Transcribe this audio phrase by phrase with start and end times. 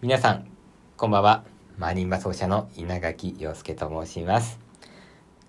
[0.00, 0.46] 皆さん、
[0.96, 1.42] こんばんは。
[1.76, 4.60] マリンバ奏者の稲垣陽介と申します。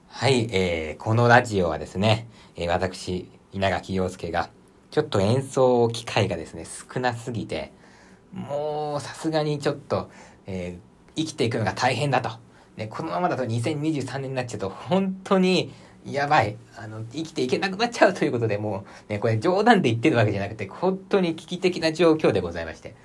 [0.08, 4.49] はい、えー、このラジオはですね、えー、私、稲垣陽介が、
[4.89, 7.71] ちょっと演奏機会がですね、少なすぎて、
[8.33, 10.09] もうさすがにちょっと、
[10.48, 12.31] えー、生きていくのが大変だと。
[12.75, 15.71] で、このままだと2023年になっちゃうと、本当に、
[16.07, 16.57] やばい。
[16.75, 22.95] あの、生きていけなくなっちゃうということで、もう、ね、これ冗談で言ってるわけじゃなくて、本当に危機的な状況でございまして。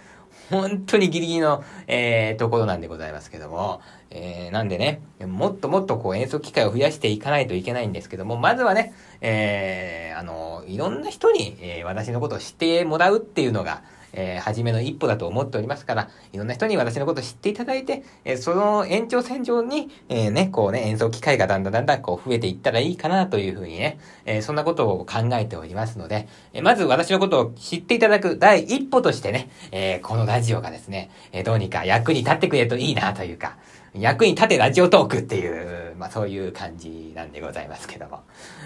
[0.50, 13.82] 本当にギリギリの、えー、ところなんでございますけども、えー、なんでね、もっともっとこう演奏機会を増やしていかないといけないんですけども、まずはね、えー、あの、いろんな人に、えー、私のことを知ってもらうっていうのが、
[14.14, 33.56] えー、初めの一歩だと思っておりますから、いろんな人に私のことを知っていただいて、えー、その延長線上に、えー、ね、こうね、演奏機会がだんだんだんだんこう増えていったらいいかなというふうにね、えー、そんなことを考えておりますので、えー、まず私のことを知っていただく第一歩としてね、えー、このラジオがですね、えー、どうにか役に立ってくれるといいなというか、
[33.94, 38.22] 役に立てラジオトークっていう、まあそういう感じなんでございますけども。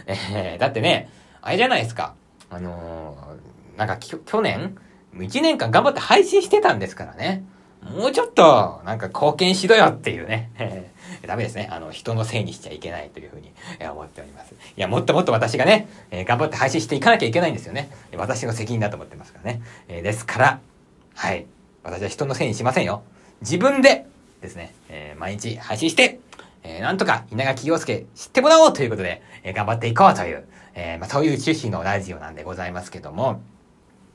[0.06, 1.11] えー、だってね、
[1.42, 2.14] あれじゃないですか。
[2.51, 4.77] あのー、なんか去年、
[5.22, 7.44] 1年間頑張って配信してたんですからね。
[7.83, 10.50] もうちょっと、なんか貢献しろよっていうね。
[11.27, 11.69] ダメですね。
[11.70, 13.52] あの、人のせいにしちゃいけないというふうに
[13.89, 14.52] 思っております。
[14.52, 17.91] いや、もっともっと私がね、えー、頑張って配信していかなきゃいけないんですよね。
[18.16, 19.62] 私の責任だと思ってますからね。
[19.89, 20.61] えー、ですから、
[21.14, 21.46] はい。
[21.83, 23.02] 私は人のせいにしませんよ。
[23.41, 24.06] 自分で
[24.41, 26.20] ですね、えー、毎日配信して、
[26.62, 33.41] え、なんとか稲垣陽介知ってもらおうということで、え、頑張っていこうという、え、まあ、そういう趣旨のラジオなんでございますけども、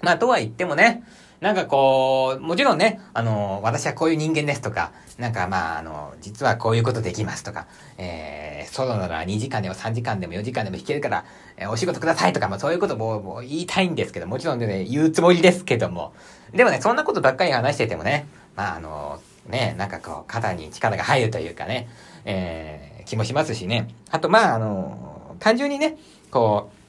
[0.03, 1.03] まあ、とは言ってもね、
[1.39, 16.13] なんかこう、もちろんね、あの、私はこういう人間ですとか、なんかまあ、あの、実はこういうことできますとか、えー、ソロなら2時間でも3時間でも4時間でも弾けるから、えー、お仕事くださいとか、まあそういうことももう言いたいんですけど、もちろんね、言うつもりですけども。
[16.53, 21.87] でもね、そんなことばっかり話しててもね、まああの、ね、なんかこう、肩に力が入るというかね、
[22.25, 23.87] えー、気もしますしね。
[24.11, 25.97] あと、まああの、単純にね、
[26.29, 26.82] こう、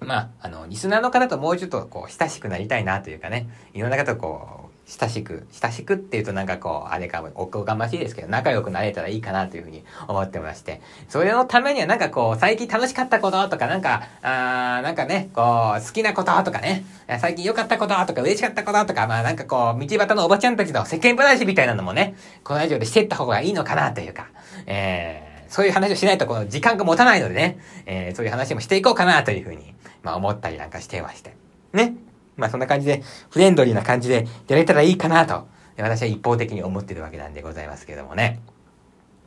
[0.00, 16.84] まあ、あの、リスナーの方ともうちょっとこう、親しくなりたいなというかね、いろんな方とこう、親しく、親しくっていうとなんかこう、あれかも、おこがましいですけど、仲良くなれたらいいかなというふうに思ってまして、それのためにはなんかこう、最近楽しかったこととか、なんか、あなんかね、こう、好きなこととかね、
[17.20, 24.28] 最近良かったこととか、嬉しかったこととか、まあなんかこう、道端のおばちゃんたちの世間話みたいなのもね、このラジオでしてった方がいいのかなというか、
[24.64, 31.34] えー、そういう話をしないとこの時間が持たないのでね、えー、そういう話もしていこうかなというふうに、まあ思ったりなんかしてまして。
[31.72, 31.94] ね。
[32.36, 38.40] まあそんな感じで、フレンドリーな感じでやれたらいいかなと、私は一方的に思ってるわけなんでございますけどもね。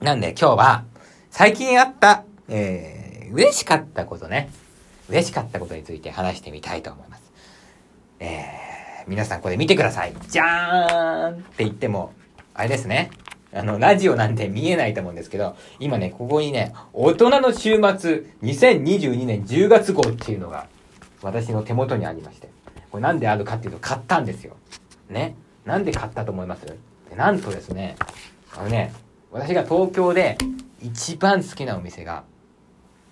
[0.01, 0.85] なんで今日は、
[1.29, 4.49] 最近あった、えー、嬉しかったことね。
[5.09, 7.31] 嬉しかったことについて話してみたいと思います。
[8.19, 10.13] えー、皆さんこれ見てください。
[10.27, 12.13] じゃーんって言っても、
[12.53, 13.11] あれですね。
[13.53, 20.67] あの、ラジオなんて見えないと思うんですけど、今ね、ここにね、大人の週末2022年10月号っていうのが、
[21.22, 22.50] 私の手元にありまして。
[22.91, 24.56] これなんであるかっていうと、買ったんですよ。
[25.09, 25.35] ね？
[25.66, 26.66] なんで買ったと思います？
[26.66, 26.78] で
[27.16, 27.95] なんとですね、
[28.56, 28.94] あのね、
[29.31, 30.38] 私が東京で
[30.81, 32.23] 一番好きなお店が、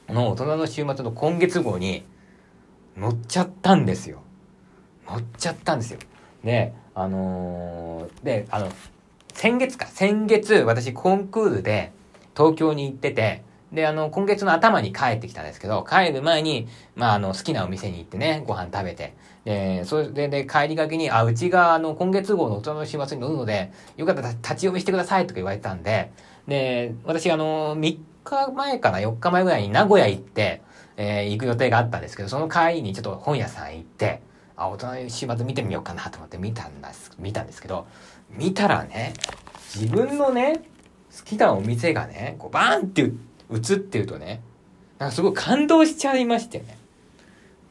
[0.07, 2.03] この大人の週末の今月号に
[2.99, 4.21] 載っちゃったんですよ。
[5.07, 5.99] 載っちゃったんですよ。
[6.43, 8.69] で、あのー、で、あの、
[9.39, 11.93] 先月か、先月、私コンクールで
[12.35, 13.41] 東京に行ってて、
[13.71, 16.67] で、あの、今月の頭に帰ってきたんですけど、帰る前に、
[16.97, 26.11] まあ、あの、好きなお店に行ってね、ご飯食べて、で、それで、で、帰りがけに、あ、うちが、あの、今月号の大人の週末に乗るので、よかったら立ち読みしてくださいとか言われたんで、
[26.45, 30.61] で、私、あの、3日前かな、4日前ぐらいに名古屋行って、
[30.97, 34.21] えー、行く予定があったんですけど、その帰りにちょっと本屋さん行って、
[34.59, 37.87] あ、大人の週末見てみようかなと思って見たんです、見たんですけど、
[38.29, 39.13] 見たらね、
[39.73, 40.63] 自分のね、
[41.17, 43.01] 好きなお店がね、こうバーンって
[43.51, 44.41] 映ってるとね、
[44.99, 46.77] なんかすごい感動しちゃいましてね。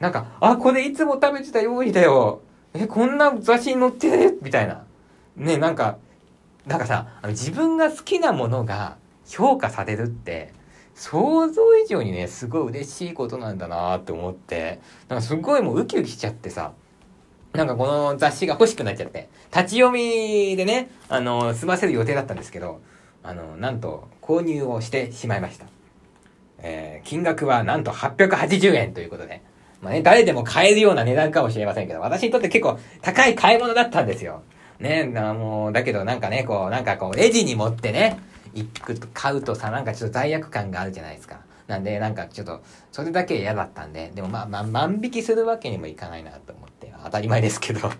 [0.00, 2.40] なんか、あ、これいつも食べてた料理だよ。
[2.72, 4.84] え、こんな雑誌に載ってるみたいな。
[5.36, 5.98] ね、なんか、
[6.66, 8.96] なんかさ、自分が好きなものが
[9.26, 10.54] 評価されるって、
[10.98, 16.72] 想像以上にね、すごい嬉しいことなんだなって思って、なんかすごいもうウキウキしちゃってさ、
[17.52, 22.80] なんかこの雑誌が欲しくなっちゃって、立ち読みでね、あの、済ませる予定だったんですけど、
[23.22, 25.66] あの、なんと購入をしてしまいました。
[26.58, 29.42] えー、金額はなんと880円ということで、
[29.80, 34.42] まあね、誰でも買えるような値段かもしれませんけど、私にとって結構高い買い物だったんですよ。
[34.80, 38.18] ね、あの、だけどなんかね、こう、なんかこう、レジに持ってね、
[38.58, 41.40] 行くと、買うとさ、なんかちょっと罪悪感があるじゃないですか。
[41.66, 42.62] なんで、なんかちょっと、
[42.92, 47.90] それだけ嫌だったんで、でもまあ、まあ、万引きするわけにもいかないなと思って、当たり前ですけど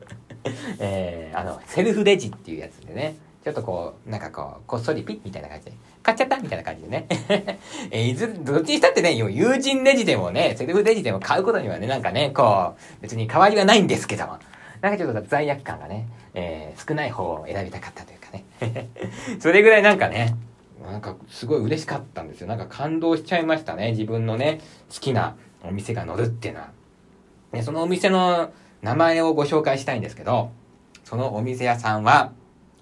[0.79, 5.73] えー、あの、セルフレジっていうやつでね、ちょっとこう、なんかこう、こっそりピッみたいな感じで、
[6.03, 7.07] 買っちゃったみたいな感じでね。
[7.91, 14.39] えー、いず、どっちにしたってね、友人レジでもね、セルフレジでも買うことにはね、なんかね、こう、別に変わりはないんですけども、
[14.81, 18.89] なんかちょっと罪悪感がね、えー、少ない方を選びたかったというかね。
[19.41, 20.35] それぐらいなんかね、
[20.83, 22.47] なんかすごい嬉しかったんですよ。
[22.47, 23.91] なんか感動しちゃいましたね。
[23.93, 24.61] 自分のね、
[24.93, 26.71] 好きなお店が乗るっていうのは。
[27.53, 28.51] ね、そのお店の
[28.83, 30.51] 名前をご紹介したいんですけど、
[31.05, 32.33] そのお店屋さんは、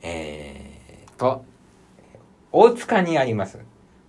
[0.02, 1.44] えー、と、
[2.52, 3.58] 大塚にあります。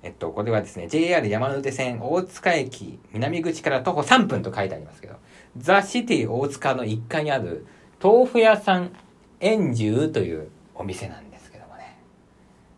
[0.03, 5.15] えっと、これはですね、JR 山手線大塚駅南口から徒歩3分と書いてありますけど、
[5.57, 7.65] ザ・シティ大塚の1階にある
[8.01, 8.91] 豆腐屋さん
[9.39, 11.26] 円十というお店なんです。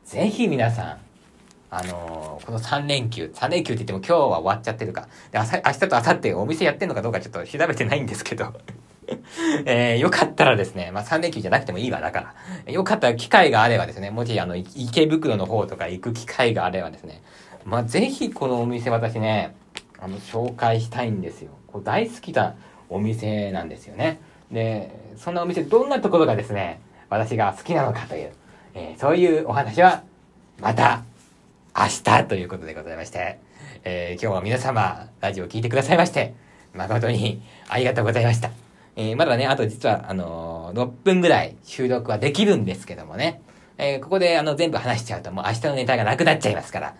[0.10, 0.98] ぜひ皆さん、
[1.70, 5.08] あのー、この3連休、3連休って言っても今日は終わっちゃってるか。
[5.32, 8.56] で、明日と明後日お店やってんのかどうかちょっと調べてないんですけど
[9.66, 12.34] えー、よかったらですね、まあ、3連休じゃなくてもいいわ、だか
[12.66, 12.72] ら。
[12.72, 17.22] よかったら機会があればですね、もしあの、池袋の方とか行く機会があればですね、
[17.64, 19.54] まあ、ぜひこのお店私ね、
[20.00, 21.52] あの、紹介したいんですよ。
[21.68, 22.56] こう大好きな
[22.90, 24.20] お店なんですよね。
[24.52, 28.32] で、そんなお店どんなところがですね、私が好きなのかという、
[28.74, 30.04] えー、そういうお話は、
[30.60, 31.04] また、
[31.76, 33.40] 明日ということでございまして、
[33.84, 36.34] えー、今日は皆様、ラジオを聞いてくださいまして、
[36.74, 38.52] 誠にありがとうございました。
[38.96, 43.42] えー、まだね、あと実は、あのー、6分ぐらい収録はできるんですけどもね、
[43.78, 46.96] えー、ここであの全部話しちゃうともう明日のネタがなくなっちゃいますから、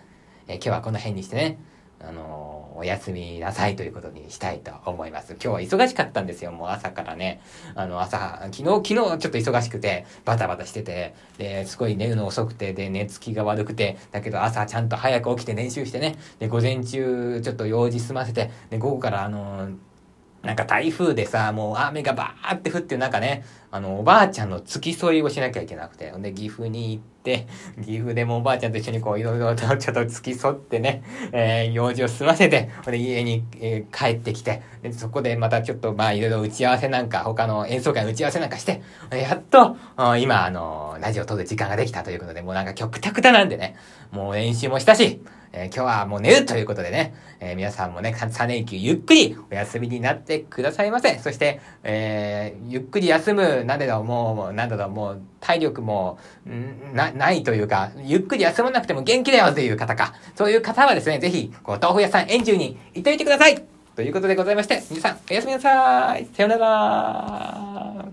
[0.48, 1.58] え今日はこの辺にしてね、
[2.00, 2.49] あの
[2.80, 5.34] お休みなさいということにしたいと思います。
[5.34, 6.50] 今日は忙しかったんですよ。
[6.50, 7.42] もう朝からね。
[7.74, 19.68] あの、朝、昨日、昨日ちょっと忙しくて、バタバタしてて、で、すごい寝るの遅くて、で、寝つきが悪くて、だけど朝ちゃんと早く起きて練習してね、で、午前中ちょっと用事済ませて、で、午後からあの
[20.42, 27.46] なんか台風でさ、もう雨がバーって降ってなんかね、あの、おばあちゃんの付き添いをしなきゃいけなくて、で、岐阜に行って、
[27.84, 31.02] 岐阜でもおばあちゃんと一緒にこう、いろいろとちょっと付き添ってね、
[31.32, 38.80] えー、用事を済ませて、で、家に、えー、帰ってきて、で、そこでまたちょっと、まあ、いろいろ打ち合わせなんか、他の演奏会の打ち合わせなんかして、
[39.12, 39.76] やっと、
[40.18, 43.76] 今、あの、ラジオを撮る時間ができたということで、もうなんか曲たくたなんでね、
[44.10, 45.20] もう練習もしたし、
[45.52, 51.18] えー、今日はもう寝るということでね、えー、皆さんもね、3連休ゆっくりお休みになってくださいませ。
[51.18, 56.18] そして、えー、ゆっくり休む、なんだろう、もう、なんだろう、もう、体力も、
[56.48, 60.14] んな、ないというか、ゆっくり休まなくても元気だよという方か。
[60.36, 63.64] そういう方はですね、ぜひ、こう、豆腐屋さん円中に行ってみてください
[63.96, 68.04] ということでございまして、皆さん、おやすみなさいさよなら